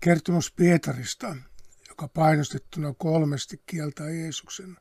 [0.00, 1.36] Kertomus Pietarista,
[1.88, 4.76] joka painostettuna kolmesti kieltää Jeesuksen,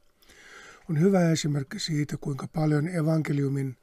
[0.89, 3.78] on hyvä esimerkki siitä, kuinka paljon evankeliumin,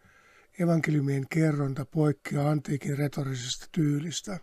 [0.58, 4.38] evankeliumien kerronta poikkeaa antiikin retorisesta tyylistä.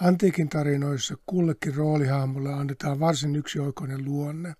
[0.00, 4.54] Antiikin tarinoissa kullekin roolihahmolle annetaan varsin yksioikoinen luonne.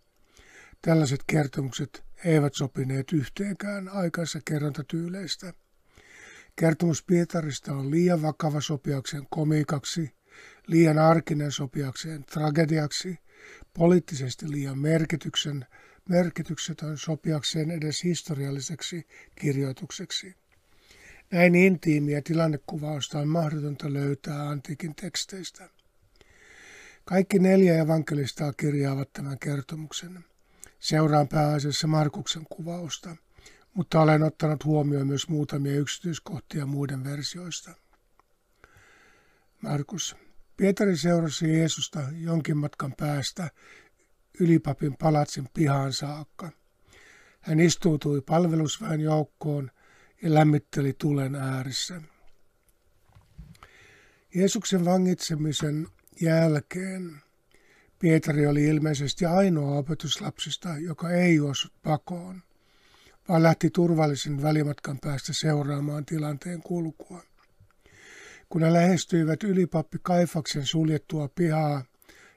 [0.82, 5.54] Tällaiset kertomukset eivät sopineet yhteenkään aikaisessa kerrontatyyleistä.
[6.56, 10.10] Kertomus Pietarista on liian vakava sopiakseen komikaksi,
[10.66, 13.18] liian arkinen sopiakseen tragediaksi,
[13.74, 15.66] poliittisesti liian merkityksen,
[16.08, 20.34] merkityksetön sopiakseen edes historialliseksi kirjoitukseksi.
[21.30, 25.68] Näin intiimiä tilannekuvausta on mahdotonta löytää antiikin teksteistä.
[27.04, 30.24] Kaikki neljä evankelistaa kirjaavat tämän kertomuksen.
[30.78, 33.16] Seuraan pääasiassa Markuksen kuvausta,
[33.74, 37.70] mutta olen ottanut huomioon myös muutamia yksityiskohtia muiden versioista.
[39.62, 40.16] Markus.
[40.56, 43.50] Pietari seurasi Jeesusta jonkin matkan päästä
[44.40, 46.50] ylipapin palatsin pihaan saakka.
[47.40, 49.70] Hän istuutui palvelusväen joukkoon
[50.22, 52.02] ja lämmitteli tulen ääressä.
[54.34, 55.88] Jeesuksen vangitsemisen
[56.20, 57.22] jälkeen
[57.98, 62.42] Pietari oli ilmeisesti ainoa opetuslapsista, joka ei juossut pakoon,
[63.28, 67.22] vaan lähti turvallisen välimatkan päästä seuraamaan tilanteen kulkua.
[68.48, 71.84] Kun he lähestyivät ylipappi Kaifaksen suljettua pihaa,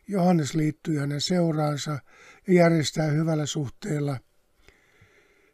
[0.08, 2.00] Johannes liittyi hänen seuraansa
[2.48, 4.20] ja järjestää hyvällä suhteella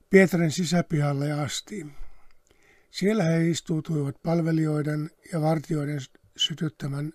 [0.09, 1.87] Pietarin sisäpihalle asti.
[2.91, 5.99] Siellä he istuutuivat palvelijoiden ja vartijoiden
[6.37, 7.13] sytyttämän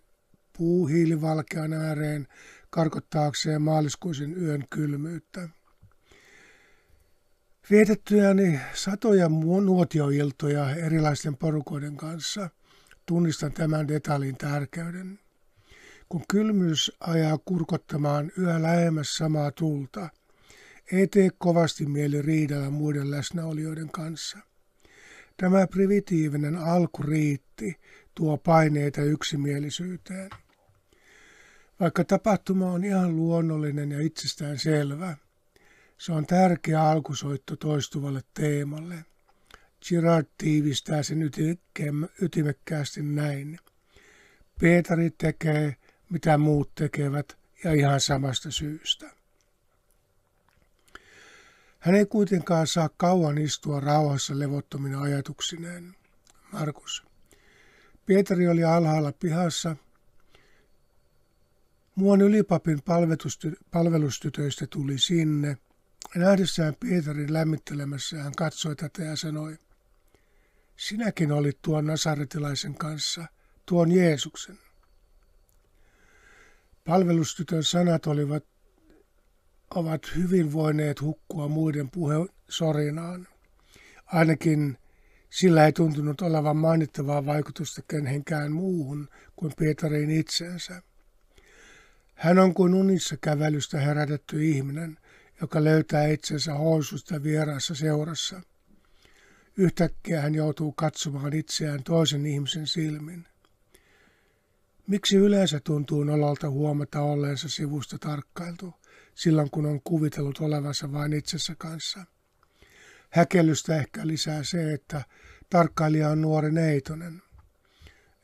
[0.58, 2.26] puuhiilivalkean ääreen
[2.70, 5.48] karkottaakseen maaliskuisen yön kylmyyttä.
[7.70, 9.28] Vietettyäni satoja
[9.64, 12.50] nuotioiltoja erilaisten porukoiden kanssa
[13.06, 15.18] tunnistan tämän detaljin tärkeyden.
[16.08, 20.08] Kun kylmyys ajaa kurkottamaan yhä lähemmäs samaa tulta,
[20.92, 24.38] ei tee kovasti mieli riidellä muiden läsnäolijoiden kanssa.
[25.36, 27.80] Tämä primitiivinen alkuriitti
[28.14, 30.30] tuo paineita yksimielisyyteen.
[31.80, 35.16] Vaikka tapahtuma on ihan luonnollinen ja itsestään selvä,
[35.98, 39.04] se on tärkeä alkusoitto toistuvalle teemalle.
[39.88, 41.30] Girard tiivistää sen
[42.22, 43.58] ytimekkäästi näin.
[44.60, 45.76] Peetari tekee,
[46.10, 49.10] mitä muut tekevät, ja ihan samasta syystä.
[51.78, 55.94] Hän ei kuitenkaan saa kauan istua rauhassa levottomina ajatuksineen.
[56.52, 57.04] Markus.
[58.06, 59.76] Pietari oli alhaalla pihassa
[61.96, 62.82] Muun ylipapin
[63.70, 65.58] palvelustytöistä tuli sinne.
[66.14, 69.58] Nähdessään Pietarin lämmittelemässä hän katsoi tätä ja sanoi,
[70.76, 73.26] sinäkin olit tuon nasaretilaisen kanssa,
[73.66, 74.58] tuon Jeesuksen.
[76.84, 78.44] Palvelustytön sanat olivat,
[79.74, 82.14] ovat hyvin voineet hukkua muiden puhe
[82.48, 83.28] sorinaan.
[84.06, 84.78] Ainakin
[85.30, 90.82] sillä ei tuntunut olevan mainittavaa vaikutusta kenenkään muuhun kuin Pietariin itsensä.
[92.14, 94.98] Hän on kuin unissa kävelystä herätetty ihminen,
[95.40, 98.40] joka löytää itsensä housusta vieraassa seurassa.
[99.56, 103.26] Yhtäkkiä hän joutuu katsomaan itseään toisen ihmisen silmin.
[104.86, 108.74] Miksi yleensä tuntuu nololta huomata olleensa sivusta tarkkailtu,
[109.14, 112.04] silloin kun on kuvitellut olevansa vain itsensä kanssa?
[113.10, 115.04] Häkellystä ehkä lisää se, että
[115.50, 117.22] tarkkailija on nuori neitonen.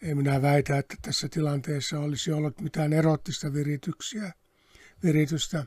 [0.02, 4.32] Ei minä väitä, että tässä tilanteessa olisi ollut mitään erottista virityksiä,
[5.02, 5.64] viritystä.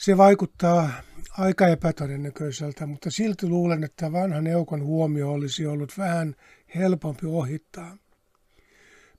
[0.00, 0.90] Se vaikuttaa
[1.38, 6.36] aika epätodennäköiseltä, mutta silti luulen, että vanhan eukon huomio olisi ollut vähän
[6.74, 7.96] helpompi ohittaa.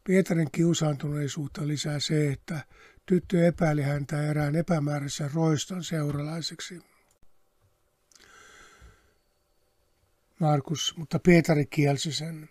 [0.04, 2.60] Pietarin kiusaantuneisuutta lisää se, että
[3.06, 6.80] tyttö epäili häntä erään epämääräisen roiston seuralaiseksi.
[10.40, 12.50] Markus, mutta Pietari kielsi sen.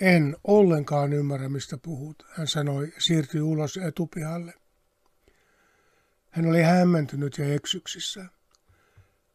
[0.00, 4.54] En ollenkaan ymmärrä, mistä puhut, hän sanoi ja siirtyi ulos etupihalle.
[6.36, 8.26] Hän oli hämmentynyt ja eksyksissä.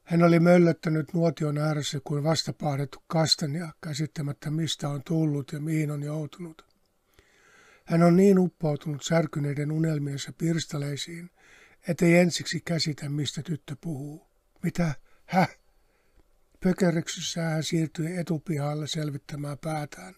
[0.04, 6.04] Hän oli möllöttänyt nuotion ääressä kuin vastapahdettu kastania, käsittämättä mistä on tullut ja mihin on
[6.04, 6.66] joutunut.
[7.86, 11.30] Hän on niin uppoutunut särkyneiden unelmiensa pirstaleisiin,
[11.88, 14.28] ettei ensiksi käsitä, mistä tyttö puhuu.
[14.64, 14.96] Mitä?
[15.26, 15.58] Häh?
[16.64, 20.16] Pökerryksyssä hän siirtyi etupihalle selvittämään päätään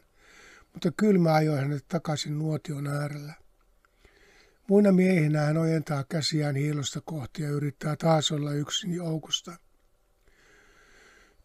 [0.74, 3.33] mutta kylmä ajoi hänet takaisin nuotion äärellä.
[4.68, 9.57] Muina miehinä hän ojentaa käsiään hiilosta kohti ja yrittää taas olla yksin joukosta.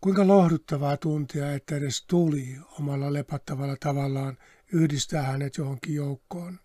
[0.00, 4.38] Kuinka lohduttavaa tuntia, että edes tuli omalla lepattavalla tavallaan
[4.72, 6.60] yhdistää hänet johonkin joukkoon.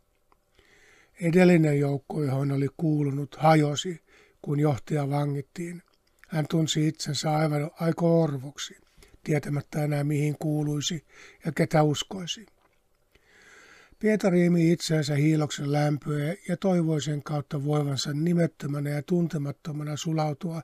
[1.22, 4.04] Edellinen joukko, johon oli kuulunut, hajosi,
[4.42, 5.82] kun johtaja vangittiin.
[6.28, 8.76] Hän tunsi itsensä aivan aika orvoksi,
[9.24, 11.06] tietämättä enää mihin kuuluisi
[11.46, 12.46] ja ketä uskoisi.
[14.04, 20.62] Pietari imi itseensä hiiloksen lämpöä ja toivoi sen kautta voivansa nimettömänä ja tuntemattomana sulautua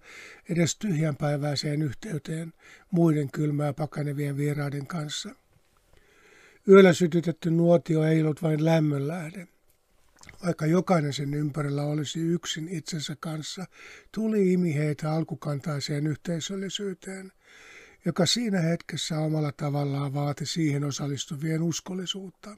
[0.50, 2.54] edes tyhjänpäiväiseen yhteyteen
[2.92, 5.30] muiden kylmää pakanevien vieraiden kanssa.
[6.68, 9.48] Yöllä sytytetty nuotio ei ollut vain lämmönlähde.
[10.46, 13.66] Vaikka jokainen sen ympärillä olisi yksin itsensä kanssa,
[14.12, 17.32] tuli imi heitä alkukantaiseen yhteisöllisyyteen,
[18.06, 22.58] joka siinä hetkessä omalla tavallaan vaati siihen osallistuvien uskollisuutta.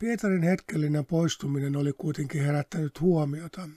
[0.00, 3.68] Pietarin hetkellinen poistuminen oli kuitenkin herättänyt huomiota.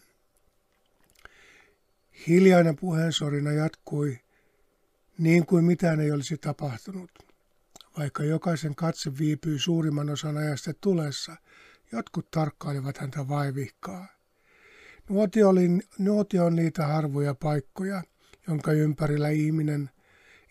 [2.28, 4.20] Hiljainen puheensorina jatkui
[5.18, 7.12] niin kuin mitään ei olisi tapahtunut.
[7.98, 11.36] Vaikka jokaisen katse viipyi suurimman osan ajasta tulessa,
[11.92, 14.08] jotkut tarkkailivat häntä vaivihkaa.
[15.10, 18.04] Nuotio, oli, nuotio on niitä harvoja paikkoja,
[18.48, 19.90] jonka ympärillä ihminen,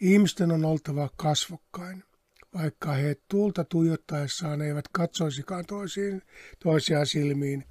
[0.00, 2.04] ihmisten on oltava kasvokkain
[2.54, 6.22] vaikka he tuulta tuijottaessaan eivät katsoisikaan toisiin,
[6.58, 7.64] toisiaan silmiin,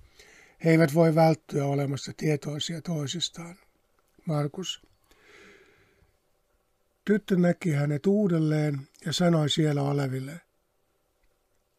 [0.63, 3.55] he eivät voi välttyä olemasta tietoisia toisistaan.
[4.25, 4.81] Markus.
[7.05, 10.41] Tyttö näki hänet uudelleen ja sanoi siellä oleville,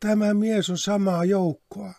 [0.00, 1.92] tämä mies on samaa joukkoa.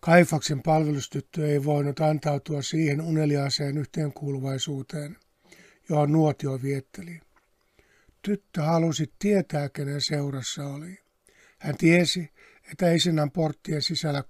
[0.00, 5.16] Kaifaksen palvelustyttö ei voinut antautua siihen uneliaaseen yhteenkuuluvaisuuteen,
[5.88, 7.20] johon nuotio vietteli.
[8.22, 10.98] Tyttö halusi tietää, kenen seurassa oli.
[11.58, 12.30] Hän tiesi,
[12.72, 14.24] että Esinän porttien sisällä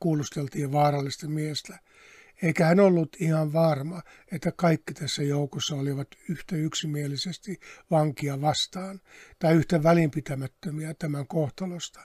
[0.00, 1.78] kuulusteltiin vaarallista miestä,
[2.42, 4.02] eikä hän ollut ihan varma,
[4.32, 7.60] että kaikki tässä joukossa olivat yhtä yksimielisesti
[7.90, 9.00] vankia vastaan
[9.38, 12.00] tai yhtä välinpitämättömiä tämän kohtalosta.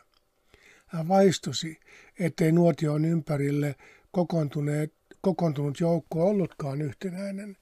[0.88, 1.80] Hän vaistosi,
[2.20, 3.76] ettei nuotion ympärille
[5.22, 7.58] kokoontunut joukko ollutkaan yhtenäinen,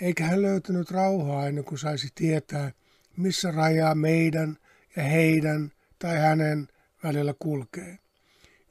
[0.00, 2.72] eikä hän löytänyt rauhaa ennen kuin saisi tietää,
[3.16, 4.56] missä rajaa meidän
[4.96, 6.68] ja heidän tai hänen
[7.02, 7.98] välillä kulkee.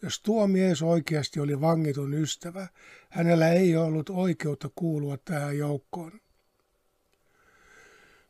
[0.01, 2.67] Jos tuo mies oikeasti oli vangitun ystävä,
[3.09, 6.11] hänellä ei ollut oikeutta kuulua tähän joukkoon.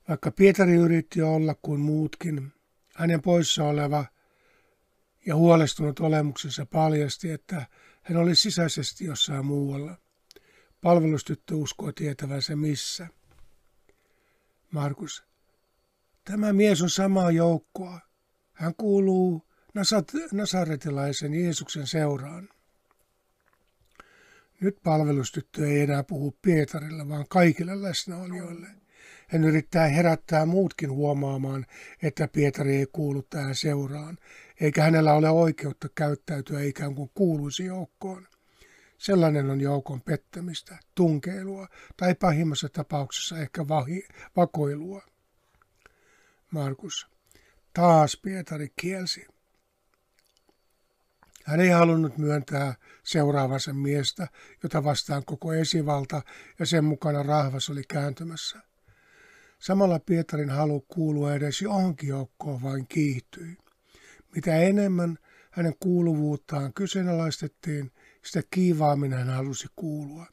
[0.09, 2.51] Vaikka Pietari yritti olla kuin muutkin,
[2.95, 4.05] hänen poissa oleva
[5.25, 7.65] ja huolestunut olemuksensa paljasti, että
[8.03, 9.97] hän oli sisäisesti jossain muualla.
[10.81, 13.07] Palvelustyttö uskoi tietävänsä missä.
[14.71, 15.23] Markus
[16.25, 17.99] Tämä mies on samaa joukkoa.
[18.53, 19.41] Hän kuuluu
[20.31, 22.49] nasaretilaisen Jeesuksen seuraan.
[24.61, 28.67] Nyt palvelustyttö ei enää puhu Pietarille, vaan kaikille läsnäolijoille.
[29.27, 31.65] Hän yrittää herättää muutkin huomaamaan,
[32.03, 34.17] että Pietari ei kuulu tähän seuraan,
[34.61, 38.27] eikä hänellä ole oikeutta käyttäytyä ikään kuin kuuluisi joukkoon.
[38.97, 41.67] Sellainen on joukon pettämistä, tunkeilua
[41.97, 45.01] tai pahimmassa tapauksessa ehkä vahi, vakoilua.
[46.55, 47.07] Markus.
[47.73, 49.27] Taas Pietari kielsi.
[51.45, 54.27] Hän ei halunnut myöntää seuraavansa miestä,
[54.63, 56.21] jota vastaan koko esivalta
[56.59, 58.59] ja sen mukana rahvas oli kääntymässä.
[59.59, 63.57] Samalla Pietarin halu kuulua edes johonkin joukkoon vain kiihtyi.
[64.35, 65.17] Mitä enemmän
[65.51, 67.91] hänen kuuluvuuttaan kyseenalaistettiin,
[68.25, 70.25] sitä kiivaammin hän halusi kuulua.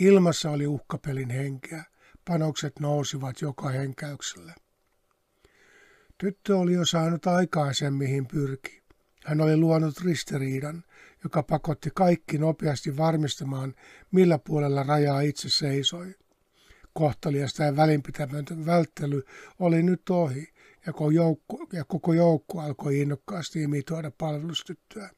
[0.00, 1.84] Ilmassa oli uhkapelin henkeä,
[2.28, 4.54] panokset nousivat joka henkäyksellä.
[6.20, 8.82] Tyttö oli jo saanut aikaan mihin pyrki.
[9.24, 10.84] Hän oli luonut ristiriidan,
[11.24, 13.74] joka pakotti kaikki nopeasti varmistamaan,
[14.12, 16.14] millä puolella rajaa itse seisoi.
[16.92, 19.22] Kohtaliasta ja välinpitämätön välttely
[19.58, 20.48] oli nyt ohi,
[20.86, 25.10] ja koko joukko, ja koko joukko alkoi innokkaasti imitoida palvelustyttöä.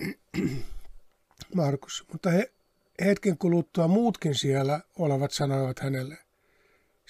[1.54, 2.52] Markus, mutta he,
[3.04, 6.18] hetken kuluttua muutkin siellä olevat sanoivat hänelle–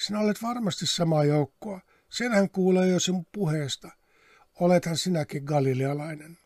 [0.07, 1.80] sinä olet varmasti samaa joukkoa.
[2.09, 3.90] Sen hän kuulee jo sinun puheesta.
[4.61, 6.38] Olethan sinäkin galilealainen.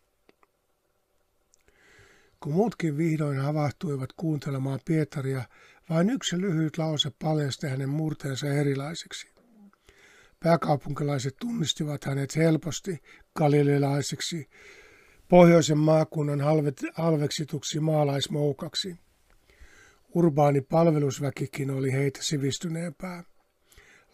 [2.40, 5.42] Kun muutkin vihdoin havahtuivat kuuntelemaan Pietaria,
[5.90, 9.34] vain yksi lyhyt lause paljasti hänen murteensa erilaiseksi.
[10.40, 13.02] Pääkaupunkilaiset tunnistivat hänet helposti
[13.36, 14.48] galilealaiseksi,
[15.28, 16.40] pohjoisen maakunnan
[16.94, 18.96] halveksituksi maalaismoukaksi.
[20.14, 23.24] Urbaani palvelusväkikin oli heitä sivistyneempää.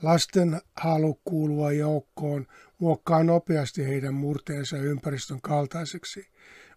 [0.02, 2.46] Lasten halu kuulua joukkoon
[2.78, 6.26] muokkaa nopeasti heidän murteensa ympäristön kaltaiseksi,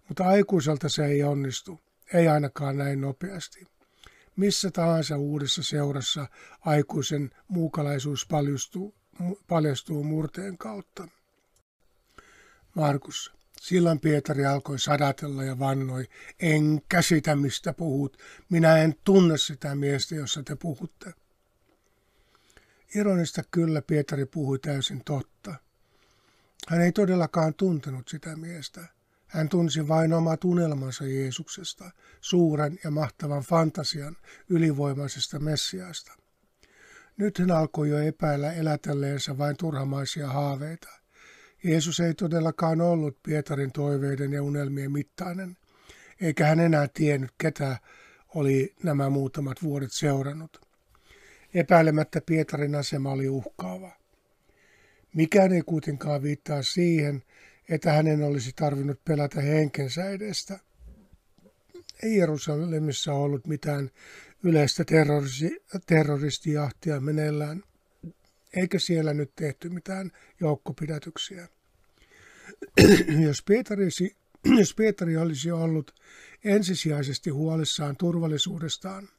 [0.07, 1.79] mutta aikuiselta se ei onnistu,
[2.13, 3.65] ei ainakaan näin nopeasti.
[4.35, 6.27] Missä tahansa uudessa seurassa
[6.61, 8.95] aikuisen muukalaisuus paljastuu,
[9.47, 11.07] paljastuu murteen kautta.
[12.75, 13.33] Markus.
[13.61, 16.07] Silloin Pietari alkoi sadatella ja vannoi,
[16.39, 18.17] en käsitä mistä puhut,
[18.49, 21.13] minä en tunne sitä miestä, jossa te puhutte.
[22.95, 25.55] Ironista kyllä Pietari puhui täysin totta.
[26.67, 28.85] Hän ei todellakaan tuntenut sitä miestä.
[29.27, 34.17] Hän tunsi vain omat unelmansa Jeesuksesta, suuren ja mahtavan fantasian
[34.49, 36.13] ylivoimaisesta Messiaasta.
[37.17, 40.89] Nyt hän alkoi jo epäillä elätelleensä vain turhamaisia haaveita.
[41.63, 45.57] Jeesus ei todellakaan ollut Pietarin toiveiden ja unelmien mittainen,
[46.21, 47.77] eikä hän enää tiennyt, ketä
[48.35, 50.62] oli nämä muutamat vuodet seurannut.
[51.53, 53.91] Epäilemättä Pietarin asema oli uhkaava.
[55.13, 57.23] Mikään ei kuitenkaan viittaa siihen,
[57.69, 60.59] että hänen olisi tarvinnut pelätä henkensä edestä.
[62.03, 63.91] Ei Jerusalemissa ollut mitään
[64.43, 67.63] yleistä terroristi, terroristijahtia meneillään,
[68.55, 71.47] eikä siellä nyt tehty mitään joukkopidätyksiä.
[73.27, 73.87] jos, Pietari,
[74.59, 75.95] jos Pietari olisi ollut
[76.43, 79.09] ensisijaisesti huolissaan turvallisuudestaan,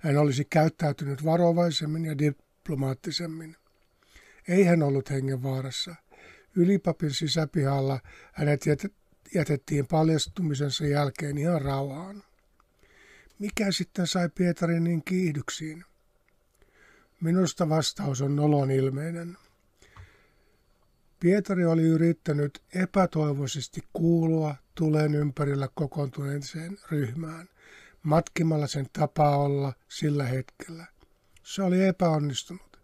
[0.00, 3.56] hän olisi käyttäytynyt varovaisemmin ja diplomaattisemmin.
[4.48, 5.94] Ei hän ollut hengenvaarassa.
[6.56, 8.00] Ylipapin sisäpihalla
[8.32, 8.60] hänet
[9.34, 12.22] jätettiin paljastumisensa jälkeen ihan rauhaan.
[13.38, 15.84] Mikä sitten sai Pietarin niin kiihdyksiin?
[17.20, 19.36] Minusta vastaus on nolon ilmeinen.
[21.20, 27.48] Pietari oli yrittänyt epätoivoisesti kuulua tulen ympärillä kokoontuneeseen ryhmään,
[28.02, 30.86] matkimalla sen tapaa olla sillä hetkellä.
[31.42, 32.80] Se oli epäonnistunut.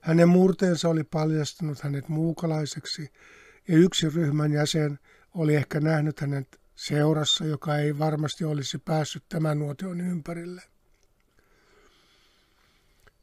[0.00, 3.12] Hänen murteensa oli paljastunut hänet muukalaiseksi,
[3.68, 4.98] ja yksi ryhmän jäsen
[5.34, 10.62] oli ehkä nähnyt hänet seurassa, joka ei varmasti olisi päässyt tämän nuotion ympärille.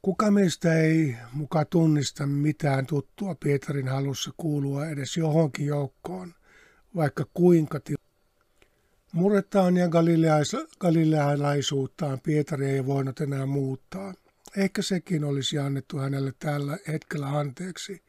[0.01, 6.33] Kuka meistä ei muka tunnista mitään tuttua Pietarin halussa kuulua edes johonkin joukkoon,
[6.95, 7.79] vaikka kuinka
[9.13, 9.89] Murrettaan ja
[10.79, 14.13] galilealaisuuttaan Pietari ei voinut enää muuttaa.
[14.57, 18.03] Ehkä sekin olisi annettu hänelle tällä hetkellä anteeksi,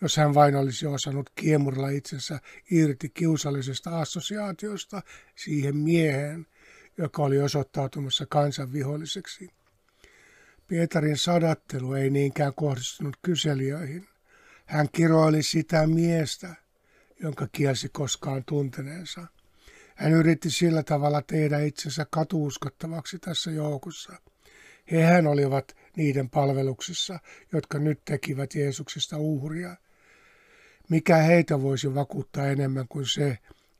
[0.00, 2.40] jos hän vain olisi osannut kiemurilla itsensä
[2.70, 5.02] irti kiusallisesta assosiaatiosta
[5.36, 6.46] siihen mieheen,
[6.98, 9.50] joka oli osoittautumassa kansan viholliseksi.
[10.68, 14.08] Pietarin sadattelu ei niinkään kohdistunut kyselijöihin.
[14.66, 16.54] Hän kiroili sitä miestä,
[17.20, 19.26] jonka kielsi koskaan tunteneensa.
[20.00, 24.12] Hän yritti sillä tavalla tehdä itsensä katuuskottavaksi tässä joukossa.
[24.90, 27.18] Hehän olivat niiden palveluksissa,
[27.52, 29.76] jotka nyt tekivät Jeesuksesta uhria.
[30.88, 33.38] Mikä heitä voisi vakuuttaa enemmän kuin se,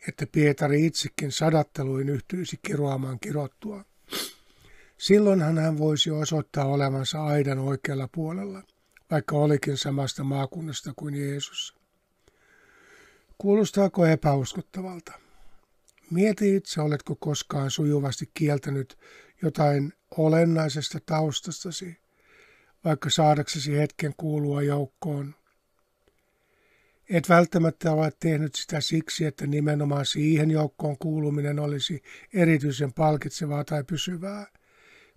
[0.08, 3.84] että Pietari itsekin sadatteluin yhtyisi kiroamaan kirottua.
[4.98, 8.62] Silloinhan hän voisi osoittaa olevansa aidan oikealla puolella,
[9.10, 11.74] vaikka olikin samasta maakunnasta kuin Jeesus.
[13.38, 15.29] Kuulostaako epäuskottavalta?
[16.11, 18.99] Mieti itse, oletko koskaan sujuvasti kieltänyt
[19.43, 21.99] jotain olennaisesta taustastasi,
[22.85, 25.35] vaikka saadaksesi hetken kuulua joukkoon.
[27.11, 32.02] Et välttämättä ole tehnyt sitä siksi, että nimenomaan siihen joukkoon kuuluminen olisi
[32.33, 34.47] erityisen palkitsevaa tai pysyvää–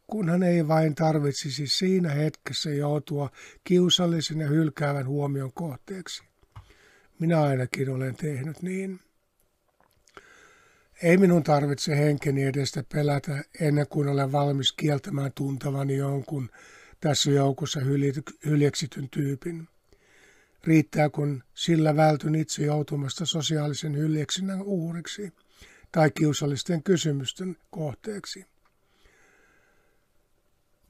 [0.07, 3.29] kunhan ei vain tarvitsisi siinä hetkessä joutua
[3.63, 6.23] kiusallisen ja hylkäävän huomion kohteeksi.
[7.19, 8.99] Minä ainakin olen tehnyt niin.
[11.03, 16.49] Ei minun tarvitse henkeni edestä pelätä ennen kuin olen valmis kieltämään tuntavani jonkun
[16.99, 17.79] tässä joukossa
[18.45, 19.67] hyljeksityn tyypin.
[20.63, 25.33] Riittää, kun sillä vältyn itse joutumasta sosiaalisen hyljeksinnän uhriksi
[25.91, 28.45] tai kiusallisten kysymysten kohteeksi.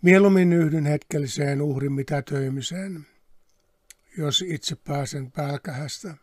[0.01, 3.07] Mieluummin yhdyn hetkelliseen uhrin mitätöimiseen,
[4.17, 6.17] jos itse pääsen pälkähästä.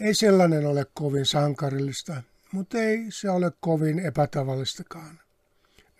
[0.00, 2.22] Ei sellainen ole kovin sankarillista,
[2.52, 5.20] mutta ei se ole kovin epätavallistakaan.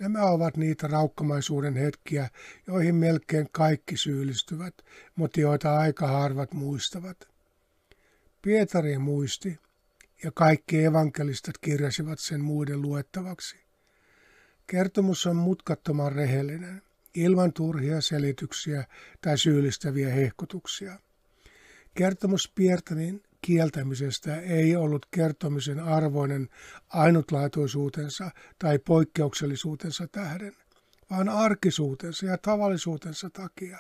[0.00, 2.28] Nämä ovat niitä raukkamaisuuden hetkiä,
[2.66, 4.74] joihin melkein kaikki syyllistyvät,
[5.14, 7.28] mutta joita aika harvat muistavat.
[8.42, 9.58] Pietari muisti,
[10.24, 13.56] ja kaikki evankelistat kirjasivat sen muiden luettavaksi.
[14.66, 16.82] Kertomus on mutkattoman rehellinen,
[17.14, 18.84] ilman turhia selityksiä
[19.20, 20.98] tai syyllistäviä hehkutuksia.
[21.94, 26.48] Kertomus Piertanin kieltämisestä ei ollut kertomisen arvoinen
[26.88, 30.52] ainutlaatuisuutensa tai poikkeuksellisuutensa tähden,
[31.10, 33.78] vaan arkisuutensa ja tavallisuutensa takia.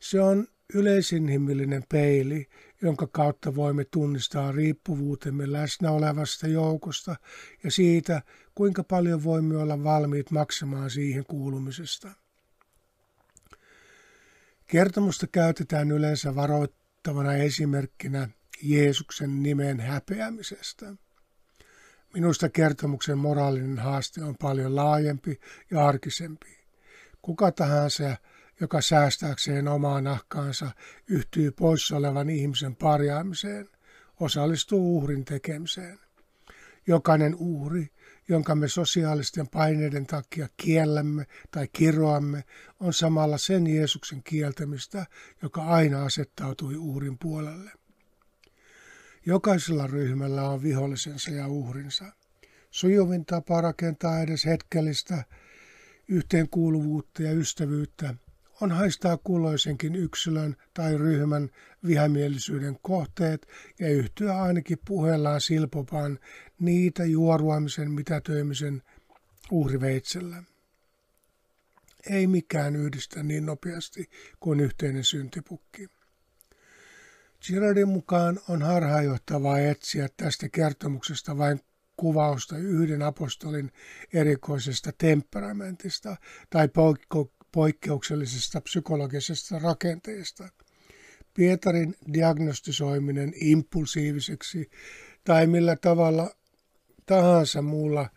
[0.00, 2.46] Se on yleisinhimillinen peili,
[2.82, 7.16] jonka kautta voimme tunnistaa riippuvuutemme läsnä olevasta joukosta
[7.64, 8.22] ja siitä,
[8.54, 12.08] kuinka paljon voimme olla valmiit maksamaan siihen kuulumisesta.
[14.66, 16.34] Kertomusta käytetään yleensä
[17.06, 18.28] varoittavana esimerkkinä
[18.62, 20.94] Jeesuksen nimen häpeämisestä.
[22.14, 26.46] Minusta kertomuksen moraalinen haaste on paljon laajempi ja arkisempi.
[27.22, 28.16] Kuka tahansa,
[28.60, 30.70] joka säästääkseen omaa nahkaansa
[31.08, 33.68] yhtyy poissa olevan ihmisen parjaamiseen,
[34.20, 35.98] osallistuu uhrin tekemiseen.
[36.86, 37.88] Jokainen uhri,
[38.28, 42.44] jonka me sosiaalisten paineiden takia kiellämme tai kiroamme,
[42.80, 45.06] on samalla sen Jeesuksen kieltämistä,
[45.42, 47.70] joka aina asettautui uhrin puolelle.
[49.26, 52.04] Jokaisella ryhmällä on vihollisensa ja uhrinsa.
[52.70, 55.24] Sujuvin tapa rakentaa edes hetkellistä
[56.08, 58.14] yhteenkuuluvuutta ja ystävyyttä
[58.60, 61.50] on haistaa kulloisenkin yksilön tai ryhmän
[61.86, 63.46] vihamielisyyden kohteet
[63.80, 66.18] ja yhtyä ainakin puheellaan silpopaan
[66.58, 68.82] niitä juoruamisen mitätöimisen
[69.50, 70.42] uhriveitsellä.
[72.10, 74.10] Ei mikään yhdistä niin nopeasti
[74.40, 75.88] kuin yhteinen syntipukki.
[77.46, 81.60] Girardin mukaan on harhaanjohtavaa etsiä tästä kertomuksesta vain
[81.96, 83.72] kuvausta yhden apostolin
[84.12, 86.16] erikoisesta temperamentista
[86.50, 86.68] tai
[87.56, 90.48] poikkeuksellisesta psykologisesta rakenteesta.
[91.34, 94.70] Pietarin diagnostisoiminen impulsiiviseksi
[95.24, 96.30] tai millä tavalla
[97.06, 98.10] tahansa muulla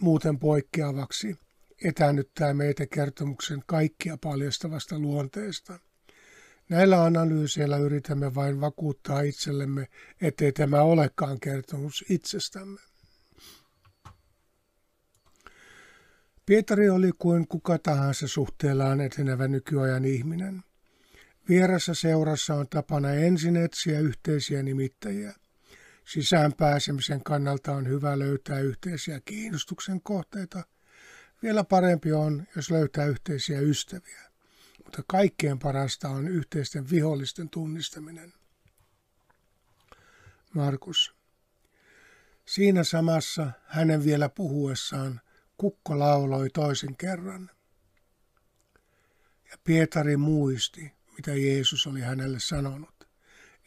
[0.00, 1.36] muuten poikkeavaksi
[1.84, 5.78] etänyttää meitä kertomuksen kaikkia paljastavasta luonteesta–
[6.68, 9.88] Näillä analyyseillä yritämme vain vakuuttaa itsellemme,
[10.20, 12.80] ettei tämä olekaan kertomus itsestämme.
[16.50, 20.62] Pietari oli kuin kuka tahansa suhteellaan etenevä nykyajan ihminen.
[21.48, 25.34] Vierassa seurassa on tapana ensin etsiä yhteisiä nimittäjiä.
[26.04, 30.64] Sisään pääsemisen kannalta on hyvä löytää yhteisiä kiinnostuksen kohteita.
[31.42, 34.30] Vielä parempi on, jos löytää yhteisiä ystäviä
[34.84, 38.32] mutta kaikkein parasta on yhteisten vihollisten tunnistaminen.
[40.54, 41.14] Markus.
[42.44, 45.20] Siinä samassa hänen vielä puhuessaan
[45.60, 47.50] kukko lauloi toisen kerran.
[49.50, 53.08] Ja Pietari muisti, mitä Jeesus oli hänelle sanonut.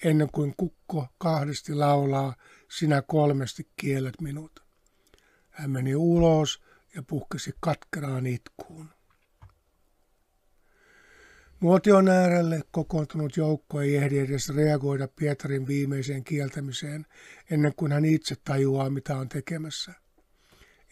[0.04, 2.36] Ennen kuin kukko kahdesti laulaa,
[2.72, 4.64] sinä kolmesti kielet minut.
[5.50, 6.62] Hän meni ulos
[6.96, 8.90] ja puhkesi katkeraan itkuun.
[11.62, 17.06] Nuotion äärelle kokoontunut joukko ei ehdi edes reagoida Pietarin viimeiseen kieltämiseen
[17.52, 20.03] ennen kuin hän itse tajuaa, mitä on tekemässä.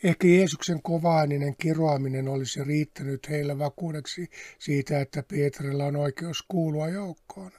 [0.03, 7.51] Ehkä Jeesuksen kovaaninen kiroaminen olisi riittänyt heille vakuudeksi siitä, että Pietarilla on oikeus kuulua joukkoon.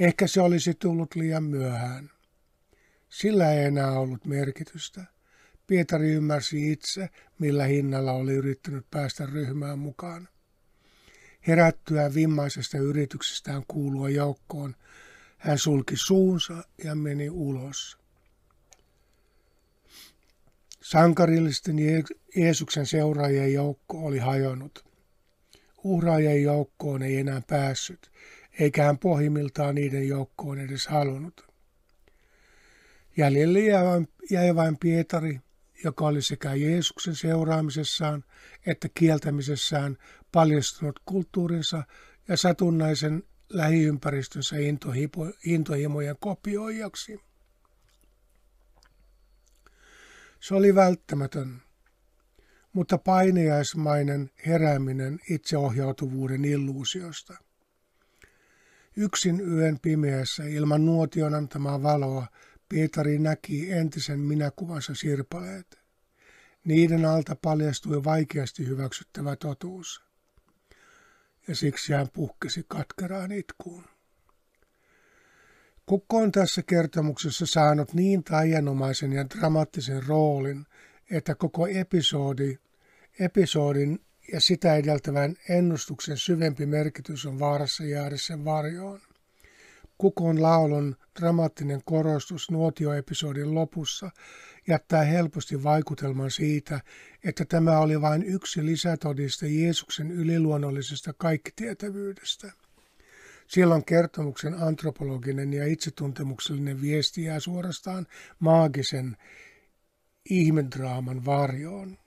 [0.00, 2.10] Ehkä se olisi tullut liian myöhään.
[3.08, 5.04] Sillä ei enää ollut merkitystä.
[5.66, 10.28] Pietari ymmärsi itse, millä hinnalla oli yrittänyt päästä ryhmään mukaan.
[11.46, 14.74] Herättyä vimmaisesta yrityksestään kuulua joukkoon,
[15.38, 18.03] hän sulki suunsa ja meni ulos.
[20.84, 21.76] Sankarillisten
[22.36, 24.84] Jeesuksen seuraajien joukko oli hajonnut.
[25.84, 28.10] Uhraajien joukkoon ei enää päässyt,
[28.58, 31.46] eikä hän pohjimmiltaan niiden joukkoon edes halunnut.
[33.16, 33.60] Jäljelle
[34.30, 35.40] jäi vain Pietari,
[35.84, 38.24] joka oli sekä Jeesuksen seuraamisessaan
[38.66, 39.96] että kieltämisessään
[40.32, 41.82] paljastunut kulttuurinsa
[42.28, 44.56] ja satunnaisen lähiympäristönsä
[45.44, 47.20] intohimojen kopioijaksi.
[50.44, 51.62] Se oli välttämätön,
[52.72, 57.36] mutta paineaismainen herääminen itseohjautuvuuden illuusiosta.
[58.96, 62.26] Yksin yön pimeässä ilman nuotion antamaa valoa
[62.68, 65.78] Pietari näki entisen minäkuvansa sirpaleet.
[66.64, 70.02] Niiden alta paljastui vaikeasti hyväksyttävä totuus
[71.48, 73.93] ja siksi hän puhkesi katkeraan itkuun.
[75.86, 80.66] Kukko on tässä kertomuksessa saanut niin taianomaisen ja dramaattisen roolin,
[81.10, 82.58] että koko episodi,
[83.20, 84.00] episodin
[84.32, 89.00] ja sitä edeltävän ennustuksen syvempi merkitys on vaarassa jäädä sen varjoon.
[89.98, 94.10] Kukon laulun dramaattinen korostus nuotioepisodin lopussa
[94.68, 96.80] jättää helposti vaikutelman siitä,
[97.24, 102.52] että tämä oli vain yksi lisätodiste Jeesuksen yliluonnollisesta kaikkitietävyydestä.
[103.46, 108.06] Silloin kertomuksen antropologinen ja itsetuntemuksellinen viesti jää suorastaan
[108.38, 109.16] maagisen
[110.30, 111.98] ihmedraaman varjoon.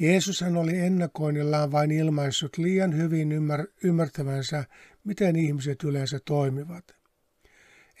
[0.00, 4.64] Jeesushan oli ennakoinnillaan vain ilmaissut liian hyvin ymmär- ymmärtävänsä,
[5.04, 6.84] miten ihmiset yleensä toimivat.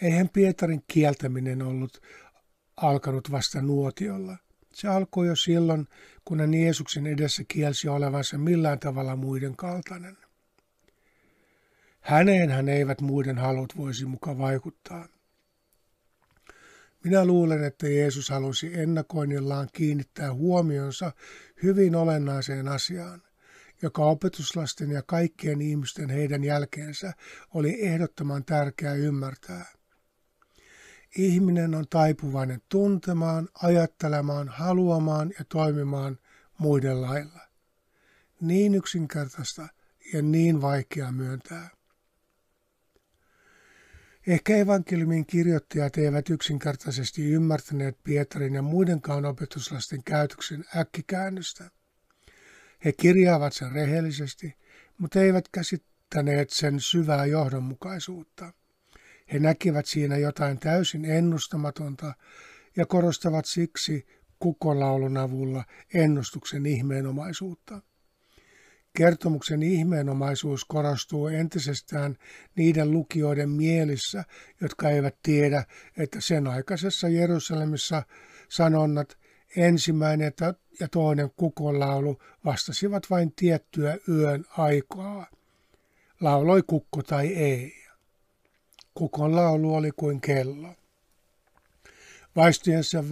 [0.02, 2.02] Eihän Pietarin kieltäminen ollut
[2.76, 4.36] alkanut vasta nuotiolla.
[4.74, 5.88] Se alkoi jo silloin,
[6.24, 10.21] kun hän Jeesuksen edessä kielsi olevansa millään tavalla muiden kaltainen.
[12.02, 15.08] Häneen hän eivät muiden halut voisi muka vaikuttaa.
[17.04, 21.12] Minä luulen, että Jeesus halusi ennakoinnillaan kiinnittää huomionsa
[21.62, 23.22] hyvin olennaiseen asiaan,
[23.82, 27.12] joka opetuslasten ja kaikkien ihmisten heidän jälkeensä
[27.54, 29.66] oli ehdottoman tärkeää ymmärtää.
[31.16, 36.18] Ihminen on taipuvainen tuntemaan, ajattelemaan, haluamaan ja toimimaan
[36.58, 37.40] muiden lailla.
[38.40, 39.68] Niin yksinkertaista
[40.12, 41.81] ja niin vaikea myöntää.
[44.26, 51.70] Ehkä evankeliumin kirjoittajat eivät yksinkertaisesti ymmärtäneet Pietarin ja muidenkaan opetuslasten käytöksen äkkikäännöstä.
[52.84, 54.56] He kirjaavat sen rehellisesti,
[54.98, 58.52] mutta eivät käsittäneet sen syvää johdonmukaisuutta.
[59.32, 62.14] He näkivät siinä jotain täysin ennustamatonta
[62.76, 64.06] ja korostavat siksi
[64.38, 67.82] kukolaulun avulla ennustuksen ihmeenomaisuutta.
[68.96, 72.16] Kertomuksen ihmeenomaisuus korostuu entisestään
[72.56, 74.24] niiden lukijoiden mielissä,
[74.60, 75.64] jotka eivät tiedä,
[75.96, 78.02] että sen aikaisessa Jerusalemissa
[78.48, 79.18] sanonnat
[79.56, 80.32] ensimmäinen
[80.80, 85.26] ja toinen kukonlaulu vastasivat vain tiettyä yön aikaa.
[86.20, 87.74] Lauloi kukko tai ei.
[88.94, 90.74] Kukon laulu oli kuin kello.
[92.36, 93.04] Vaistojensa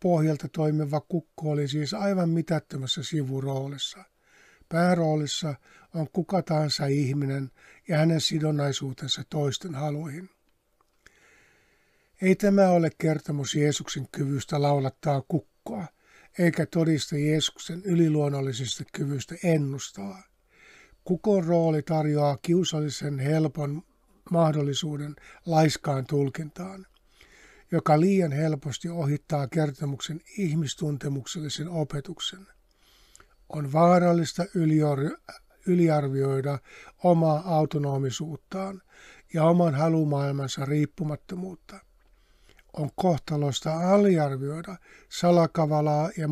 [0.00, 4.09] pohjalta toimiva kukko oli siis aivan mitättömässä sivuroolissa.
[4.72, 5.54] Pääroolissa
[5.94, 7.50] on kuka tahansa ihminen
[7.88, 10.30] ja hänen sidonnaisuutensa toisten haluihin.
[12.22, 15.86] Ei tämä ole kertomus Jeesuksen kyvystä laulattaa kukkoa,
[16.38, 20.22] eikä todista Jeesuksen yliluonnollisesta kyvystä ennustaa.
[21.04, 23.82] Kukon rooli tarjoaa kiusallisen helpon
[24.30, 26.86] mahdollisuuden laiskaan tulkintaan,
[27.72, 32.46] joka liian helposti ohittaa kertomuksen ihmistuntemuksellisen opetuksen–
[33.56, 34.44] on vaarallista
[35.66, 36.58] yliarvioida
[37.04, 38.82] omaa autonomisuuttaan
[39.34, 41.78] ja oman halumaailmansa riippumattomuutta.
[42.72, 44.76] On kohtalosta aliarvioida
[45.08, 46.28] salakavalaa ja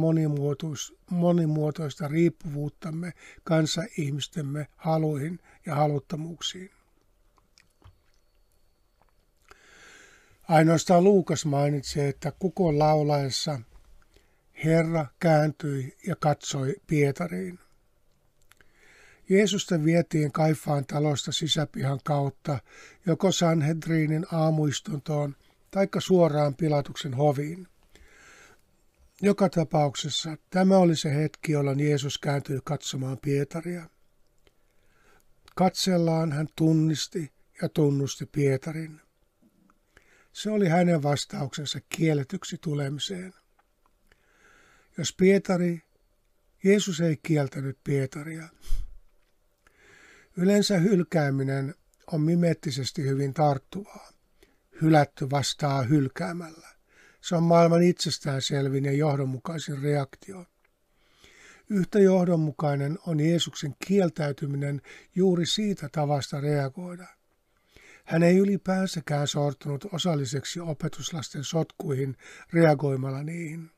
[1.11, 3.13] monimuotoista riippuvuuttamme
[3.45, 6.71] kanssa ihmistemme haluihin ja haluttomuuksiin.
[10.49, 13.61] Ainoastaan Luukas mainitsee, että kukon laulaessa
[14.65, 17.59] Herra kääntyi ja katsoi Pietariin.
[19.29, 22.59] Jeesusta vietiin Kaifaan talosta sisäpihan kautta
[23.07, 25.37] joko Sanhedriinin aamuistuntoon
[25.71, 27.69] taikka suoraan Pilatuksen hoviin.
[29.23, 33.91] Joka tapauksessa tämä oli se hetki, jolloin Jeesus kääntyi katsomaan Pietaria.
[35.55, 39.01] Katsellaan hän tunnisti ja tunnusti Pietarin.
[40.33, 43.35] Se oli hänen vastauksensa kielletyksi tulemiseen.
[44.99, 45.83] Jos Pietari,
[46.65, 48.49] Jeesus ei kieltänyt Pietaria.
[50.37, 51.75] Yleensä hylkääminen
[52.13, 54.13] on mimettisesti hyvin tarttuvaa.
[54.83, 56.69] Hylätty vastaa hylkäämällä.
[57.21, 60.47] Se on maailman itsestäänselvin ja johdonmukaisin reaktio.
[61.71, 64.83] Yhtä johdonmukainen on Jeesuksen kieltäytyminen
[65.15, 67.07] juuri siitä tavasta reagoida.
[68.05, 72.17] Hän ei ylipäänsäkään sortunut osalliseksi opetuslasten sotkuihin
[72.53, 73.78] reagoimalla niihin.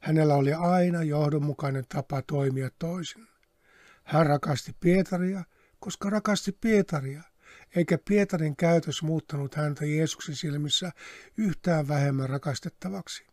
[0.00, 3.26] Hänellä oli aina johdonmukainen tapa toimia toisin.
[4.04, 5.44] Hän rakasti Pietaria,
[5.78, 7.22] koska rakasti Pietaria,
[7.76, 10.92] eikä Pietarin käytös muuttanut häntä Jeesuksen silmissä
[11.36, 13.26] yhtään vähemmän rakastettavaksi.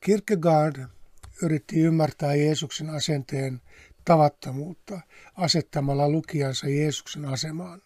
[0.00, 0.86] Kierkegaard
[1.42, 3.60] yritti ymmärtää Jeesuksen asenteen
[4.04, 5.00] tavattomuutta
[5.36, 7.82] asettamalla lukijansa Jeesuksen asemaan.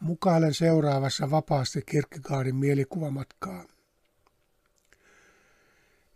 [0.00, 3.75] Mukailen seuraavassa vapaasti Kierkegaardin mielikuvamatkaa.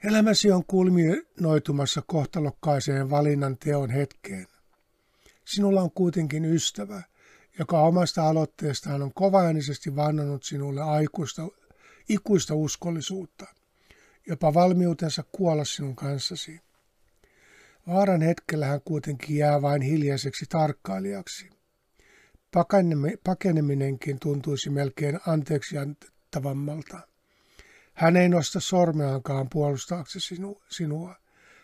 [0.04, 4.46] Elämäsi on kulminoitumassa kohtalokkaiseen valinnan teon hetkeen.
[5.44, 7.02] Sinulla on kuitenkin ystävä,
[7.58, 11.42] joka omasta aloitteestaan on kovaäänisesti vannonut sinulle aikuista,
[12.08, 13.46] ikuista uskollisuutta,
[14.26, 16.60] jopa valmiutensa kuolla sinun kanssasi.
[17.86, 21.50] Vaaran hetkellä hän kuitenkin jää vain hiljaiseksi tarkkailijaksi.
[23.24, 27.09] Pakeneminenkin tuntuisi melkein anteeksi anteeksiantavammalta.
[28.00, 30.34] Hän ei nosta sormeankaan puolustaaksesi
[30.68, 31.16] sinua.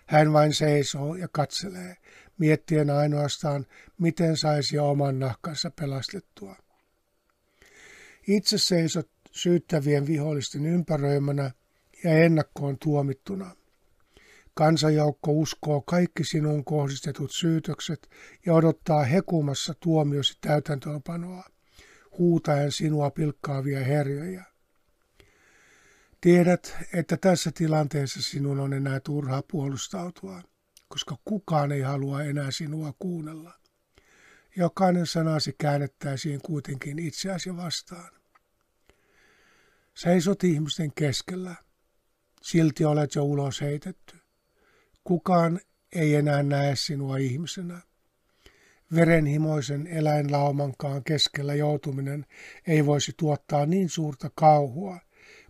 [0.07, 1.97] Hän vain seisoo ja katselee,
[2.39, 3.67] miettien ainoastaan,
[3.99, 6.57] miten saisi oman nahkansa pelastettua.
[8.29, 11.51] Itse seisot syyttävien vihollisten ympäröimänä
[12.05, 13.57] ja ennakkoon tuomittuna.
[14.55, 18.11] Kansanjoukko uskoo kaikki sinun kohdistetut syytökset
[18.47, 21.45] ja odottaa hekumassa tuomiosi täytäntöönpanoa,
[22.19, 24.56] huutaen sinua pilkkaavia herjoja.
[26.27, 30.43] Tiedät, että tässä tilanteessa sinun on enää turhaa puolustautua,
[30.89, 33.55] koska kukaan ei halua enää sinua kuunnella.
[34.57, 38.11] jokainen sanasi käännettäisiin kuitenkin itseäsi vastaan.
[39.95, 41.55] Seisot ihmisten keskellä,
[42.43, 44.17] silti olet jo ulos heitetty.
[45.05, 45.61] Kukaan
[45.93, 47.81] ei enää näe sinua ihmisenä.
[48.95, 52.27] Verenhimoisen eläinlaumankaan keskellä joutuminen
[52.67, 55.06] ei voisi tuottaa niin suurta kauhua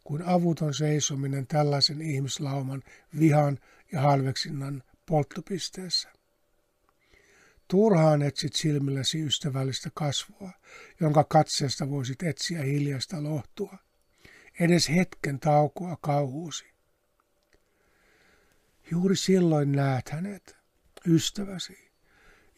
[0.06, 2.82] kuin avuton seisominen tällaisen ihmislauman
[3.18, 3.58] vihan
[3.92, 6.08] ja halveksinnan polttopisteessä.
[7.68, 10.50] Turhaan etsit silmilläsi ystävällistä kasvua,
[11.00, 13.78] jonka katseesta voisit etsiä hiljaista lohtua.
[14.60, 16.64] Edes hetken taukoa kauhuusi.
[18.90, 20.56] Juuri silloin näet hänet,
[21.06, 21.90] ystäväsi,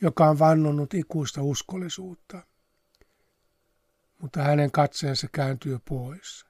[0.00, 2.42] joka on vannonut ikuista uskollisuutta.
[4.18, 6.47] Mutta hänen katseensa kääntyy pois.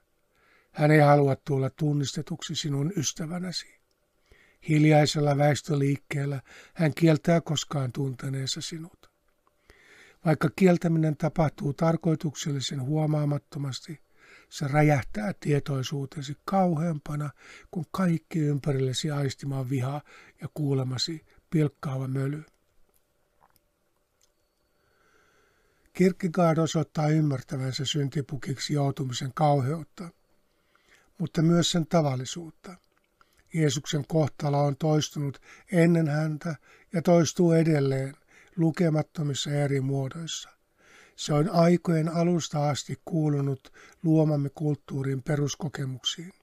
[0.79, 3.79] Hän ei halua tulla tunnistetuksi sinun ystävänäsi.
[4.69, 6.41] Hiljaisella väistöliikkeellä
[6.73, 9.11] hän kieltää koskaan tunteneensa sinut.
[10.25, 13.99] Vaikka kieltäminen tapahtuu tarkoituksellisen huomaamattomasti,
[14.49, 17.29] se räjähtää tietoisuutesi kauheampana
[17.71, 20.01] kuin kaikki ympärillesi aistimaan viha
[20.41, 22.43] ja kuulemasi pilkkaava möly.
[25.93, 30.09] Kierkegaard osoittaa ymmärtävänsä syntipukiksi joutumisen kauheutta,
[31.19, 32.75] mutta myös sen tavallisuutta–
[33.53, 36.55] Jeesuksen kohtalo on toistunut ennen häntä
[36.93, 38.15] ja toistuu edelleen
[38.55, 40.49] lukemattomissa eri muodoissa.
[41.15, 46.33] Se on aikojen alusta asti kuulunut luomamme kulttuurin peruskokemuksiin.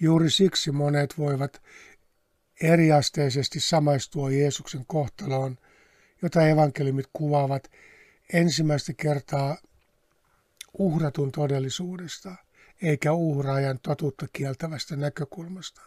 [0.00, 1.62] Juuri siksi monet voivat
[2.62, 5.58] eriasteisesti samaistua Jeesuksen kohtaloon,
[6.22, 7.70] jota evankeliumit kuvaavat
[8.32, 9.56] ensimmäistä kertaa
[10.78, 12.36] uhratun todellisuudesta,
[12.82, 15.80] eikä uhraajan totuutta kieltävästä näkökulmasta.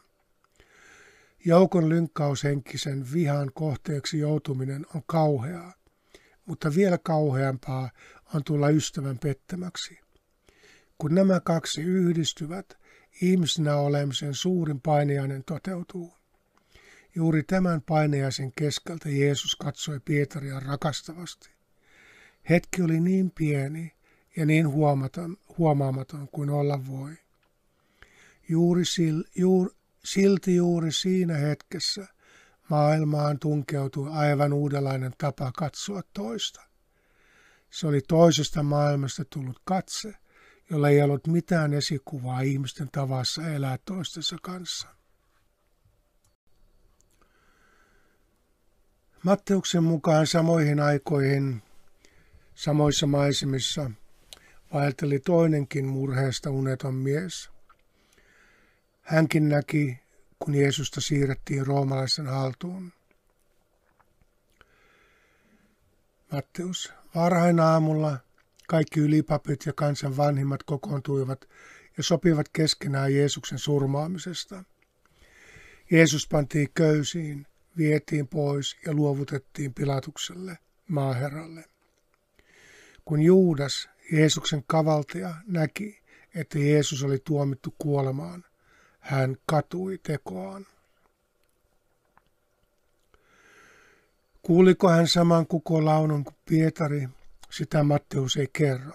[1.45, 5.73] Joukon lynkkaushenkisen vihan kohteeksi joutuminen on kauheaa,
[6.45, 7.89] mutta vielä kauheampaa
[8.33, 9.99] on tulla ystävän pettämäksi.
[10.97, 12.77] Kun nämä kaksi yhdistyvät,
[13.21, 16.13] ihmisenä olemisen suurin painajainen toteutuu.
[17.15, 21.49] Juuri tämän painajaisen keskeltä Jeesus katsoi Pietaria rakastavasti.
[22.49, 23.98] Hetki oli niin pieni
[24.35, 27.15] ja niin huomaton, huomaamaton kuin olla voi.
[28.49, 29.71] Juuri, sil, juur,
[30.05, 32.07] Silti juuri siinä hetkessä
[32.69, 36.61] maailmaan tunkeutui aivan uudenlainen tapa katsoa toista.
[37.69, 40.13] Se oli toisesta maailmasta tullut katse,
[40.69, 44.87] jolla ei ollut mitään esikuvaa ihmisten tavassa elää toistensa kanssa.
[49.23, 51.63] Matteuksen mukaan samoihin aikoihin,
[52.55, 53.91] samoissa maisemissa,
[54.73, 57.49] vaelteli toinenkin murheesta uneton mies–
[59.09, 59.99] Hänkin näki,
[60.39, 62.93] kun Jeesusta siirrettiin roomalaisen haltuun.
[66.31, 66.93] Matteus.
[67.15, 68.17] Varhain aamulla
[68.67, 71.49] kaikki ylipapit ja kansan vanhimmat kokoontuivat
[71.97, 74.63] ja sopivat keskenään Jeesuksen surmaamisesta.
[75.91, 81.65] Jeesus pantiin köysiin, vietiin pois ja luovutettiin Pilatukselle, maaherralle.
[83.05, 86.01] Kun Juudas, Jeesuksen kavaltaja, näki,
[86.35, 88.45] että Jeesus oli tuomittu kuolemaan,
[88.99, 90.65] hän katui tekoaan.
[94.41, 97.09] Kuuliko hän saman kukolaulun kuin Pietari,
[97.51, 98.93] sitä Matteus ei kerro.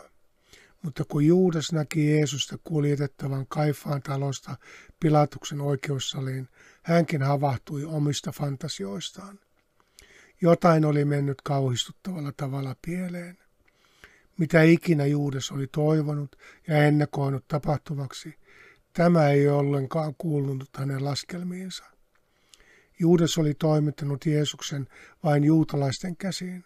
[0.83, 4.57] Mutta kun Juudas näki Jeesusta kuljetettavan Kaifaan talosta
[5.01, 6.49] Pilatuksen oikeussaliin,
[6.83, 9.39] hänkin havahtui omista fantasioistaan.
[10.41, 13.44] Jotain oli mennyt kauhistuttavalla tavalla pieleen.
[14.39, 16.37] Mitä ikinä Juudas oli toivonut
[16.69, 18.35] ja ennakoinut tapahtuvaksi,
[18.95, 21.85] Tämä ei ollenkaan kuulunut hänen laskelmiinsa.
[22.99, 24.89] Juudas oli toimittanut Jeesuksen
[25.25, 26.65] vain juutalaisten käsiin.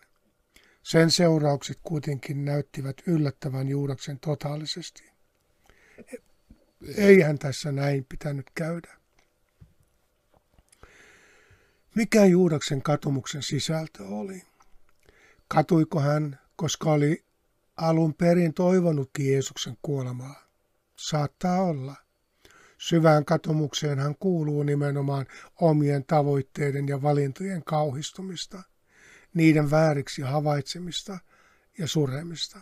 [0.83, 5.11] Sen seuraukset kuitenkin näyttivät yllättävän Juudaksen totaalisesti.
[6.97, 8.99] Eihän tässä näin pitänyt käydä.
[11.95, 14.43] Mikä Juudaksen katumuksen sisältö oli?
[15.49, 17.25] Katuiko hän, koska oli
[17.79, 20.49] alun perin toivonutkin Jeesuksen kuolemaa?
[20.97, 21.97] Saattaa olla–
[22.79, 25.27] Syvään katumukseen hän kuuluu nimenomaan
[25.61, 28.62] omien tavoitteiden ja valintojen kauhistumista,
[29.35, 31.19] niiden vääriksi havaitsemista
[31.79, 32.61] ja suremista.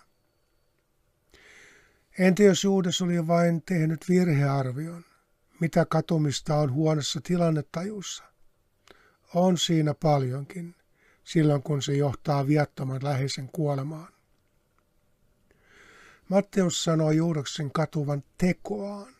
[2.18, 5.04] Entä jos Juudas oli vain tehnyt virhearvion?
[5.60, 8.24] Mitä katumista on huonossa tilannetajussa?
[9.34, 10.74] On siinä paljonkin,
[11.24, 14.15] silloin kun se johtaa viattoman läheisen kuolemaan.
[16.28, 19.16] Matteus sanoo Juudaksen katuvan tekoaan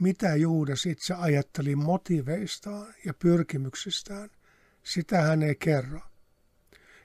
[0.00, 4.30] mitä Juudas itse ajatteli motiveistaan ja pyrkimyksistään,
[4.82, 6.00] sitä hän ei kerro.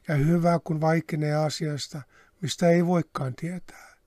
[0.07, 2.01] ja hyvä kun vaikenee asiasta,
[2.41, 3.97] mistä ei voikaan tietää.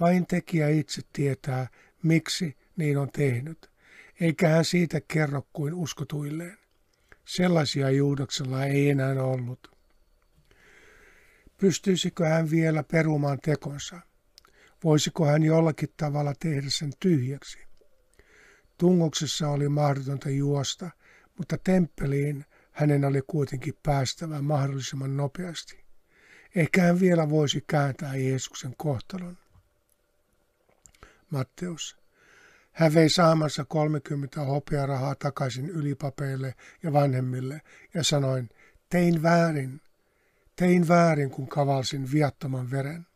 [0.00, 1.68] Vain tekijä itse tietää,
[2.02, 3.70] miksi niin on tehnyt,
[4.20, 6.58] eikä hän siitä kerro kuin uskotuilleen.
[7.24, 9.77] Sellaisia Juudaksella ei enää ollut.
[11.58, 14.00] Pystyisikö hän vielä perumaan tekonsa?
[14.84, 17.58] Voisiko hän jollakin tavalla tehdä sen tyhjäksi?
[18.78, 20.90] Tungoksessa oli mahdotonta juosta,
[21.38, 25.84] mutta temppeliin hänen oli kuitenkin päästävä mahdollisimman nopeasti.
[26.54, 29.38] Ehkä hän vielä voisi kääntää Jeesuksen kohtalon.
[31.30, 31.96] Matteus.
[32.72, 37.60] Hän vei saamansa 30 hopearahaa takaisin ylipapeille ja vanhemmille
[37.94, 38.48] ja sanoin,
[38.90, 39.80] tein väärin,
[40.58, 43.06] tein väärin, kun kavalsin viattoman veren.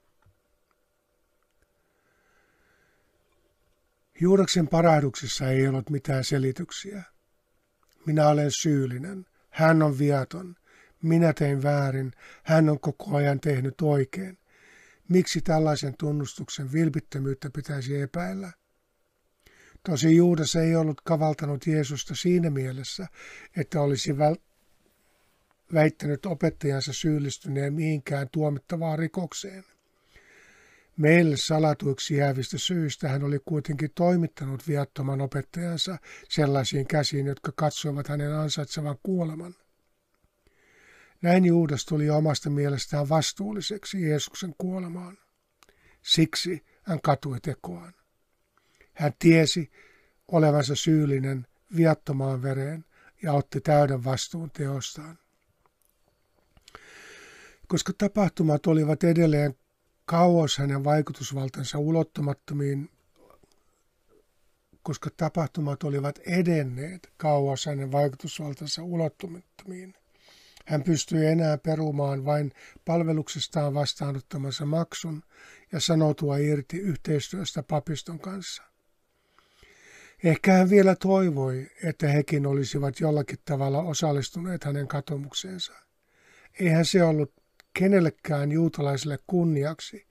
[4.20, 7.02] Juudaksen parahduksessa ei ollut mitään selityksiä.
[8.06, 10.56] Minä olen syyllinen, hän on viaton,
[11.02, 14.38] minä tein väärin, hän on koko ajan tehnyt oikein.
[15.08, 18.52] Miksi tällaisen tunnustuksen vilpittömyyttä pitäisi epäillä?
[19.88, 23.06] Tosi Juudas ei ollut kavaltanut Jeesusta siinä mielessä,
[23.56, 24.51] että olisi väl-
[25.74, 29.64] väittänyt opettajansa syyllistyneen mihinkään tuomittavaan rikokseen.
[30.96, 38.34] Meille salatuiksi jäävistä syistä hän oli kuitenkin toimittanut viattoman opettajansa sellaisiin käsiin, jotka katsoivat hänen
[38.34, 39.54] ansaitsevan kuoleman.
[41.22, 45.18] Näin Juudas tuli omasta mielestään vastuulliseksi Jeesuksen kuolemaan.
[46.02, 47.94] Siksi hän katui tekoaan.
[48.94, 49.70] Hän tiesi
[50.28, 52.84] olevansa syyllinen viattomaan vereen
[53.22, 55.18] ja otti täyden vastuun teostaan.
[57.72, 59.54] Koska tapahtumat olivat edelleen
[60.04, 62.90] kauas hänen vaikutusvaltansa ulottumattomiin,
[64.82, 69.94] koska tapahtumat olivat edenneet kauas hänen vaikutusvaltansa ulottumattomiin.
[70.66, 72.52] Hän pystyi enää perumaan vain
[72.84, 75.22] palveluksestaan vastaanottamansa maksun
[75.72, 78.62] ja sanoutua irti yhteistyöstä papiston kanssa.
[80.24, 85.72] Ehkä hän vielä toivoi, että hekin olisivat jollakin tavalla osallistuneet hänen katomukseensa.
[86.60, 87.41] Eihän se ollut
[87.74, 90.06] kenellekään juutalaiselle kunniaksi,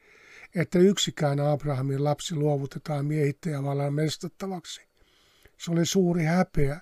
[0.55, 4.81] että yksikään Abrahamin lapsi luovutetaan miehittäjävallan mestattavaksi.
[5.57, 6.81] Se oli suuri häpeä.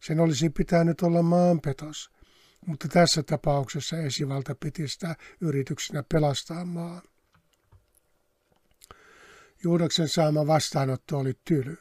[0.00, 2.10] Sen olisi pitänyt olla maanpetos,
[2.66, 7.02] mutta tässä tapauksessa esivalta piti sitä yrityksenä pelastaa maa.
[9.64, 11.78] Juudaksen saama vastaanotto oli tyly.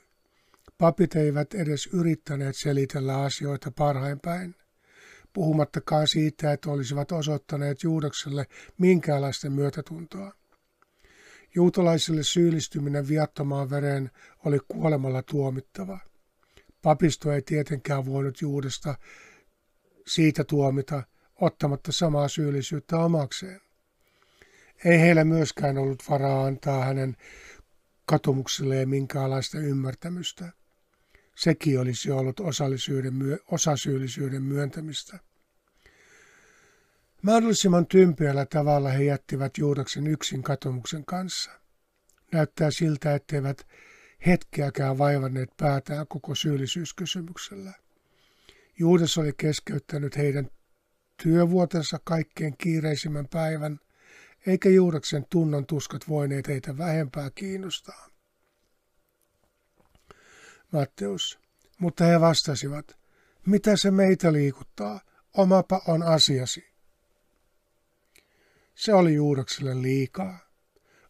[0.78, 4.56] Papit eivät edes yrittäneet selitellä asioita parhain päin
[5.34, 8.46] puhumattakaan siitä, että olisivat osoittaneet Juudakselle
[8.78, 10.32] minkäänlaista myötätuntoa.
[11.56, 14.12] Juutalaisille syyllistyminen viattomaan vereen
[14.46, 16.00] oli kuolemalla tuomittava.
[16.82, 18.96] Papisto ei tietenkään voinut Juudesta
[20.08, 21.04] siitä tuomita
[21.42, 23.62] ottamatta samaa syyllisyyttä omakseen.
[24.86, 27.18] Ei heillä myöskään ollut varaa antaa hänen
[28.06, 30.52] katumukselleen minkäänlaista ymmärtämystä.
[31.38, 33.14] Sekin olisi ollut osallisuuden,
[33.52, 35.20] osasyyllisyyden myöntämistä.
[37.22, 41.52] Mahdollisimman tympeällä tavalla he jättivät Juudaksen yksin katumuksen kanssa.
[42.32, 43.68] Näyttää siltä, etteivät
[44.26, 47.74] hetkeäkään vaivanneet päätään koko syyllisyyskysymyksellä.
[48.80, 50.50] Juudas oli keskeyttänyt heidän
[51.24, 53.80] työvuotensa kaikkein kiireisimmän päivän,
[54.48, 58.17] eikä Juudaksen tunnon tuskat voineet heitä vähempää kiinnostaa.
[60.72, 61.40] Matteus,
[61.80, 62.98] mutta he vastasivat,
[63.46, 65.00] mitä se meitä liikuttaa,
[65.34, 66.68] omapa on asiasi.
[68.76, 70.40] Se oli Juudakselle liikaa.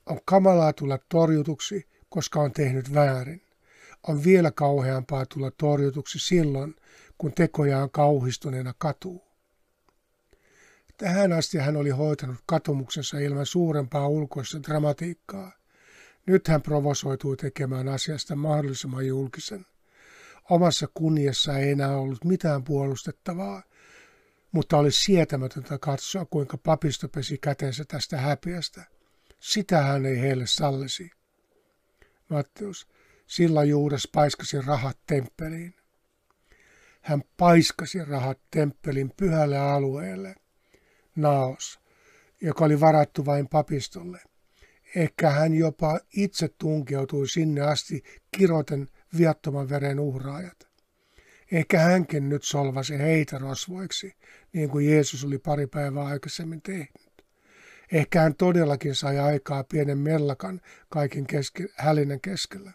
[0.06, 3.42] On kamalaa tulla torjutuksi, koska on tehnyt väärin.
[4.08, 6.76] On vielä kauheampaa tulla torjutuksi silloin,
[7.18, 9.28] kun tekojaan kauhistuneena katuu.
[10.98, 15.52] Tähän asti hän oli hoitanut katumuksensa ilman suurempaa ulkoista dramatiikkaa.
[16.28, 19.66] Nyt hän provosoitui tekemään asiasta mahdollisimman julkisen.
[20.50, 23.64] Omassa kunniassa ei enää ollut mitään puolustettavaa,
[24.52, 28.86] mutta oli sietämätöntä katsoa, kuinka papisto pesi kätensä tästä häpeästä.
[29.40, 31.12] Sitä hän ei heille sallisi.
[32.30, 32.88] Matteus,
[33.28, 35.76] sillä Juudas paiskasi rahat temppeliin.
[37.02, 40.36] Hän paiskasi rahat temppelin pyhälle alueelle,
[41.16, 41.80] Naos,
[42.42, 44.20] joka oli varattu vain papistolle.
[44.96, 48.04] Ehkä hän jopa itse tunkeutui sinne asti
[48.38, 50.68] kiroten viattoman veren uhraajat.
[51.52, 54.14] Ehkä hänkin nyt solvasi heitä rosvoiksi,
[54.54, 57.24] niin kuin Jeesus oli pari päivää aikaisemmin tehnyt.
[57.92, 62.72] Ehkä hän todellakin sai aikaa pienen mellakan kaiken keske, hälinän keskellä.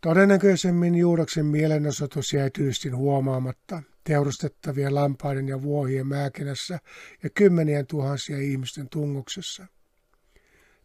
[0.00, 6.78] Todennäköisemmin Juudaksen mielenosoitus jäi tyystin huomaamatta, teurastettavien lampaiden ja vuohien määkenässä
[7.22, 9.66] ja kymmenien tuhansien ihmisten tungoksessa.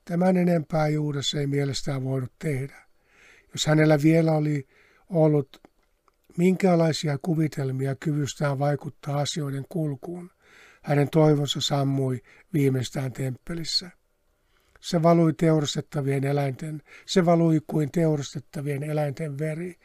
[0.06, 2.76] Tämän enempää Juudas ei mielestään voinut tehdä.
[3.54, 4.68] Jos hänellä vielä oli
[5.10, 5.62] ollut
[6.38, 10.32] minkälaisia kuvitelmia kyvystään vaikuttaa asioiden kulkuun,
[10.82, 12.22] hänen toivonsa sammui
[12.54, 13.92] viimeistään temppelissä.
[14.80, 19.76] Se valui teurastettavien eläinten, se valui kuin teurastettavien eläinten veri,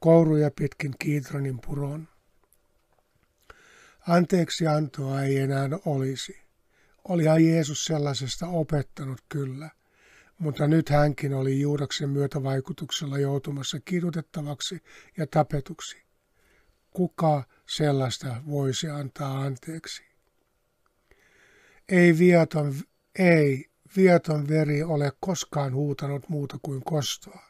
[0.00, 2.08] kouruja pitkin Kiitronin puron.
[4.08, 6.47] Anteeksi antoa ei enää olisi.
[7.08, 9.70] Olihan Jeesus sellaisesta opettanut kyllä,
[10.38, 14.82] mutta nyt hänkin oli Juudaksen myötävaikutuksella joutumassa kidutettavaksi
[15.16, 16.02] ja tapetuksi.
[16.90, 20.02] Kuka sellaista voisi antaa anteeksi?
[21.88, 22.74] Ei viaton,
[23.18, 27.42] ei viaton veri ole koskaan huutanut muuta kuin kostoa.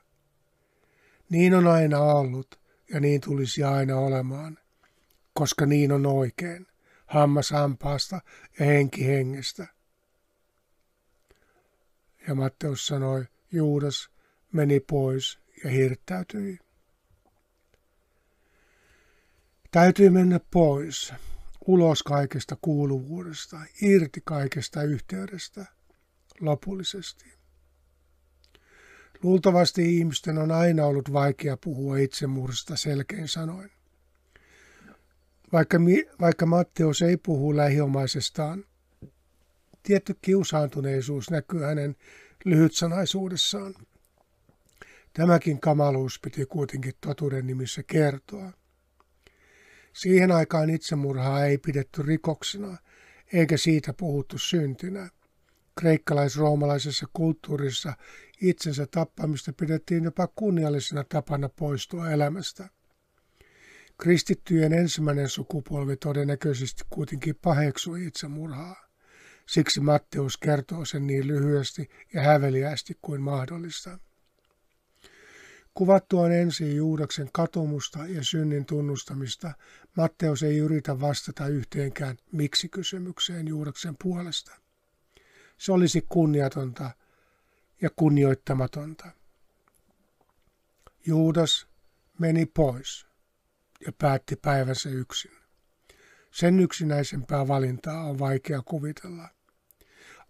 [1.31, 2.61] Niin on aina ollut
[2.93, 4.59] ja niin tulisi aina olemaan,
[5.33, 6.68] koska niin on oikein,
[7.09, 8.21] hammas hampaasta
[8.59, 9.67] ja henki hengestä.
[12.29, 14.11] Ja Matteus sanoi, Juudas
[14.53, 16.59] meni pois ja hirttäytyi.
[19.71, 21.13] Täytyy mennä pois,
[21.67, 25.67] ulos kaikesta kuuluvuudesta, irti kaikesta yhteydestä,
[26.41, 27.25] lopullisesti.
[29.23, 33.78] Luultavasti ihmisten on aina ollut vaikea puhua itsemurhasta selkein sanoin.
[35.53, 35.79] Vaikka,
[36.21, 38.65] vaikka Matteus ei puhu lähiomaisestaan,
[39.83, 41.97] tietty kiusaantuneisuus näkyy hänen
[42.45, 43.75] lyhytsanaisuudessaan.
[45.13, 48.53] Tämäkin kamaluus piti kuitenkin totuuden nimissä kertoa.
[49.93, 52.77] Siihen aikaan itsemurhaa ei pidetty rikoksena,
[53.33, 55.11] eikä siitä puhuttu syntinä.
[55.81, 57.93] Kreikkalais-roomalaisessa kulttuurissa
[58.41, 62.69] itsensä tappamista pidettiin jopa kunniallisena tapana poistua elämästä.
[63.99, 68.89] Kristittyjen ensimmäinen sukupolvi todennäköisesti kuitenkin paheksui itsemurhaa.
[69.47, 73.99] Siksi Matteus kertoo sen niin lyhyesti ja häveliästi kuin mahdollista.
[75.75, 79.53] Kuvattuaan ensin Juudaksen katumusta ja synnin tunnustamista,
[79.97, 84.53] Matteus ei yritä vastata yhteenkään miksi-kysymykseen Juudaksen puolesta.
[85.57, 86.91] Se olisi kunniatonta
[87.81, 89.11] ja kunnioittamatonta.
[91.07, 91.67] Juudas
[92.19, 93.08] meni pois
[93.87, 95.33] ja päätti päivänsä yksin.
[96.31, 99.29] Sen yksinäisempää valintaa on vaikea kuvitella.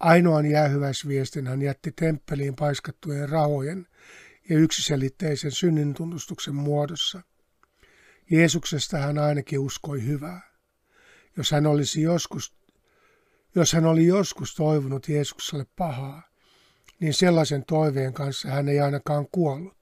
[0.00, 3.86] Ainoan jäähyväisviestin hän jätti temppeliin paiskattujen rahojen
[4.48, 7.22] ja yksiselitteisen synnintunnustuksen muodossa.
[8.30, 10.40] Jeesuksesta hän ainakin uskoi hyvää.
[11.36, 12.54] Jos hän, olisi joskus,
[13.54, 16.22] jos hän oli joskus toivonut Jeesukselle pahaa,
[17.00, 19.77] niin sellaisen toiveen kanssa hän ei ainakaan kuollut.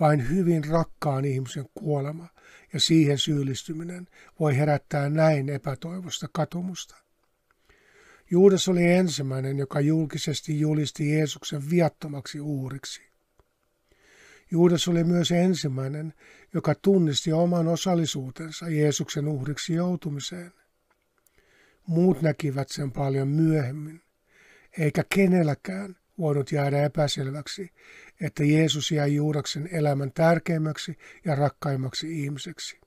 [0.00, 2.28] Vain hyvin rakkaan ihmisen kuolema
[2.72, 4.08] ja siihen syyllistyminen
[4.40, 6.96] voi herättää näin epätoivosta katumusta.
[8.30, 13.02] Juudas oli ensimmäinen, joka julkisesti julisti Jeesuksen viattomaksi uhriksi.
[14.50, 16.14] Juudas oli myös ensimmäinen,
[16.54, 20.52] joka tunnisti oman osallisuutensa Jeesuksen uhriksi joutumiseen.
[21.86, 24.02] Muut näkivät sen paljon myöhemmin,
[24.78, 27.70] eikä kenelläkään voinut jäädä epäselväksi,
[28.20, 32.80] että Jeesus jäi Juudaksen elämän tärkeimmäksi ja rakkaimmaksi ihmiseksi.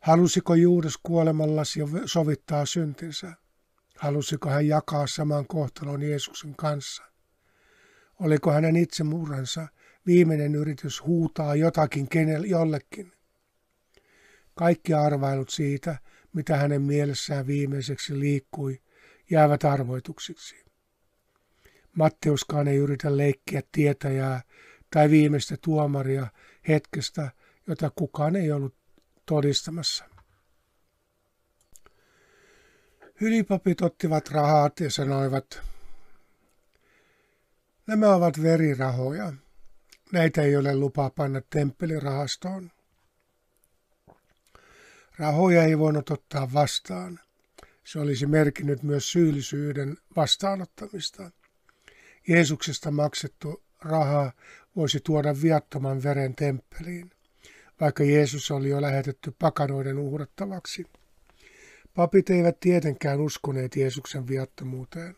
[0.00, 3.32] Halusiko Juudas kuolemallasi sovittaa syntinsä?
[3.96, 7.02] Halusiko hän jakaa saman kohtalon Jeesuksen kanssa?
[8.20, 9.68] Oliko hänen itsemurhansa
[10.06, 13.12] viimeinen yritys huutaa jotakin kenel, jollekin?
[14.54, 15.98] Kaikki arvailut siitä,
[16.32, 18.82] mitä hänen mielessään viimeiseksi liikkui,
[19.30, 20.65] jäävät arvoituksiksi.
[21.96, 24.42] Matteuskaan ei yritä leikkiä tietäjää
[24.90, 26.26] tai viimeistä tuomaria
[26.68, 27.30] hetkestä,
[27.66, 28.74] jota kukaan ei ollut
[29.26, 30.04] todistamassa.
[33.20, 35.62] Ylipapit ottivat rahat ja sanoivat,
[37.86, 39.32] nämä ovat verirahoja.
[40.12, 42.70] Näitä ei ole lupa panna temppelirahastoon.
[45.18, 47.20] Rahoja ei voinut ottaa vastaan.
[47.84, 51.30] Se olisi merkinnyt myös syyllisyyden vastaanottamista.
[52.28, 54.32] Jeesuksesta maksettu raha
[54.76, 57.10] voisi tuoda viattoman veren temppeliin
[57.80, 60.86] vaikka Jeesus oli jo lähetetty pakanoiden uhrattavaksi.
[61.94, 65.16] Papit eivät tietenkään uskoneet Jeesuksen viattomuuteen,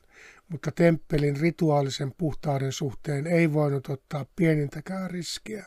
[0.49, 5.67] mutta temppelin rituaalisen puhtauden suhteen ei voinut ottaa pienintäkään riskiä.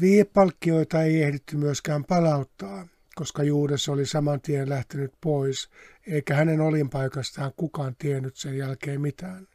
[0.00, 2.86] Viepalkkioita ei ehditty myöskään palauttaa,
[3.20, 5.70] koska Juudas oli saman tien lähtenyt pois,
[6.06, 9.48] eikä hänen olinpaikastaan kukaan tiennyt sen jälkeen mitään.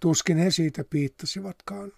[0.00, 1.92] Tuskin he siitä piittasivatkaan.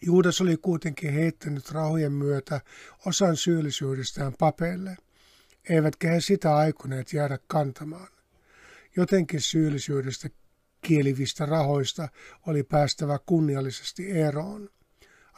[0.00, 2.60] Juudas oli kuitenkin heittänyt rahojen myötä
[3.06, 4.96] osan syyllisyydestään papeille,
[5.68, 8.08] eivätkä he sitä aikoneet jäädä kantamaan.
[8.96, 10.28] Jotenkin syyllisyydestä
[10.80, 12.08] kielivistä rahoista
[12.46, 14.68] oli päästävä kunniallisesti eroon.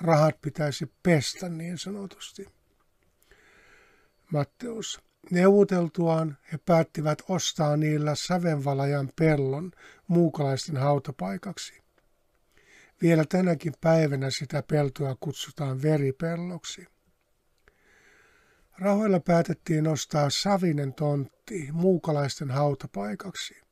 [0.01, 2.60] Rahat pitäisi pestä niin sanotusti.
[4.33, 5.01] Matteus.
[5.31, 9.73] Neuvoteltuaan he päättivät ostaa niillä Savenvalajan pellon
[10.07, 11.83] muukalaisten hautapaikaksi.
[13.03, 16.87] Vielä tänäkin päivänä sitä peltoa kutsutaan veripelloksi.
[18.79, 23.70] Rahoilla päätettiin ostaa Savinen tontti muukalaisten hautapaikaksi.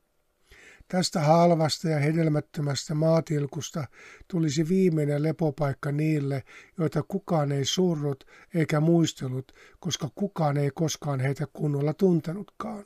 [0.88, 3.84] Tästä halvasta ja hedelmättömästä maatilkusta
[4.28, 6.42] tulisi viimeinen lepopaikka niille,
[6.78, 8.24] joita kukaan ei surrut
[8.54, 12.84] eikä muistellut, koska kukaan ei koskaan heitä kunnolla tuntenutkaan.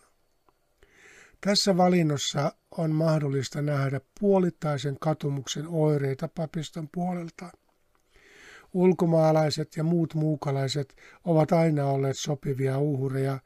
[1.41, 7.51] Tässä valinnossa on mahdollista nähdä puolittaisen katumuksen oireita papiston puolelta.
[8.73, 13.39] Ulkomaalaiset ja muut muukalaiset ovat aina olleet sopivia uhreja,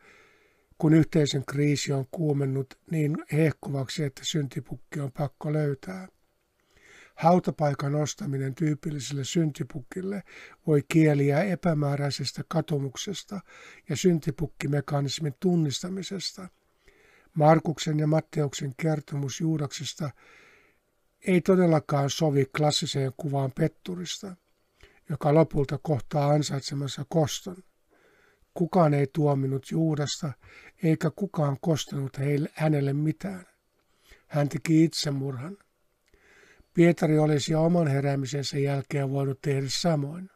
[0.78, 6.08] kun yhteisön kriisi on kuumennut niin hehkuvaksi, että syntipukki on pakko löytää.
[7.14, 10.22] Hautapaikan ostaminen tyypilliselle syntipukille
[10.66, 13.40] voi kieliä epämääräisestä katumuksesta
[13.88, 16.48] ja syntipukkimekanismin tunnistamisesta–
[17.36, 20.10] Markuksen ja Matteuksen kertomus Juudaksesta
[21.26, 24.36] ei todellakaan sovi klassiseen kuvaan petturista,
[25.10, 27.56] joka lopulta kohtaa ansaitsemansa koston.
[28.56, 30.32] Kukaan ei tuominut Juudasta,
[30.82, 33.46] eikä kukaan kostanut heille, hänelle mitään.
[34.26, 35.56] Hän teki itsemurhan.
[36.74, 40.30] Pietari olisi oman heräämisensä jälkeen voinut tehdä samoin.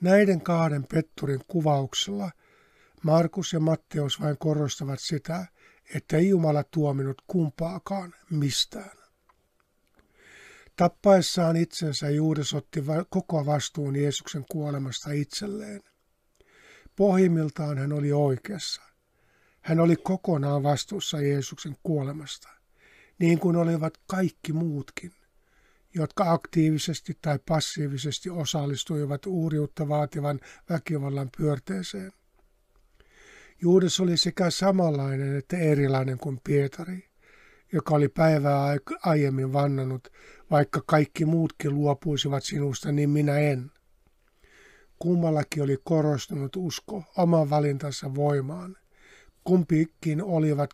[0.00, 2.30] Näiden kahden petturin kuvauksella–
[3.04, 5.46] Markus ja Matteus vain korostavat sitä,
[5.94, 8.98] että ei Jumala tuominut kumpaakaan mistään.
[10.76, 15.80] Tappaessaan itsensä Juudas otti koko vastuun Jeesuksen kuolemasta itselleen.
[16.96, 18.82] Pohjimmiltaan hän oli oikeassa.
[19.60, 22.48] Hän oli kokonaan vastuussa Jeesuksen kuolemasta,
[23.18, 25.12] niin kuin olivat kaikki muutkin,
[25.94, 30.40] jotka aktiivisesti tai passiivisesti osallistuivat uuriutta vaativan
[30.70, 32.12] väkivallan pyörteeseen.
[33.62, 37.08] Juudas oli sekä samanlainen että erilainen kuin Pietari,
[37.72, 40.08] joka oli päivää aiemmin vannannut,
[40.50, 43.70] vaikka kaikki muutkin luopuisivat sinusta, niin minä en.
[44.98, 48.76] Kummallakin oli korostunut usko oman valintansa voimaan.
[49.44, 50.70] Kumpikin olivat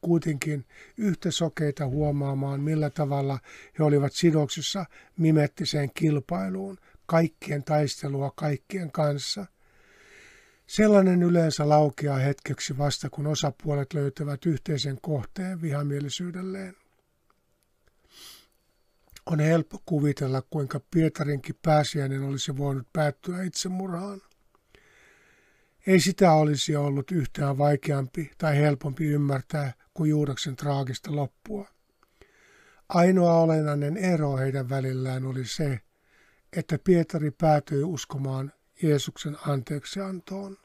[0.00, 0.64] kuitenkin
[0.96, 3.38] yhtä sokeita huomaamaan, millä tavalla
[3.78, 4.84] he olivat sidoksissa
[5.18, 9.46] mimettiseen kilpailuun, kaikkien taistelua kaikkien kanssa,
[10.66, 16.76] Sellainen yleensä laukeaa hetkeksi vasta, kun osapuolet löytävät yhteisen kohteen vihamielisyydelleen.
[19.26, 24.22] On helppo kuvitella, kuinka Pietarinkin pääsiäinen olisi voinut päättyä itsemurhaan.
[25.86, 31.68] Ei sitä olisi ollut yhtään vaikeampi tai helpompi ymmärtää kuin Juudaksen traagista loppua.
[32.88, 35.80] Ainoa olennainen ero heidän välillään oli se,
[36.56, 38.52] että Pietari päätyi uskomaan
[38.82, 40.56] Jeesuksen anteeksiantoon.